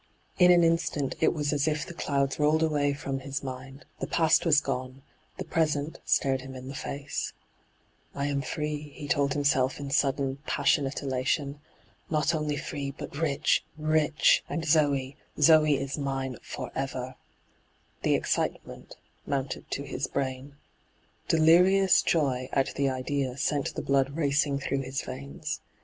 In 0.39 0.49
an 0.49 0.63
instant 0.63 1.13
it 1.19 1.31
was 1.31 1.53
as 1.53 1.67
if 1.67 1.85
the 1.85 1.93
clouds 1.93 2.39
rolled 2.39 2.63
away 2.63 2.91
from 2.91 3.19
his 3.19 3.43
mind, 3.43 3.85
the 3.99 4.07
past 4.07 4.47
was 4.47 4.59
gone, 4.59 5.03
the 5.37 5.45
present 5.45 5.99
stared 6.05 6.41
him 6.41 6.55
in 6.55 6.67
the 6.69 6.73
face,' 6.73 7.33
I 8.15 8.25
am 8.25 8.41
free,' 8.41 8.93
he 8.95 9.07
told 9.07 9.33
himself 9.33 9.79
in 9.79 9.91
sudden, 9.91 10.37
paa 10.47 10.63
sionate 10.63 11.03
elation.' 11.03 11.59
Not 12.09 12.33
only 12.33 12.57
free— 12.57 12.89
but 12.97 13.15
rich— 13.15 13.63
rich 13.77 14.43
I 14.49 14.55
And 14.55 14.65
Zoe— 14.65 15.17
Zoe 15.39 15.77
is 15.77 15.99
mine— 15.99 16.37
for 16.51 16.71
ever 16.73 17.03
1' 17.05 17.15
The 18.01 18.15
excitement 18.15 18.95
mounted 19.27 19.69
to 19.69 19.83
his 19.83 20.07
brain. 20.07 20.55
Delirious 21.27 22.01
joy 22.01 22.49
at 22.51 22.73
the 22.73 22.89
idea 22.89 23.37
sent 23.37 23.75
the 23.75 23.83
blood 23.83 24.17
racing 24.17 24.57
through 24.57 24.81
his 24.81 25.03
veins. 25.03 25.61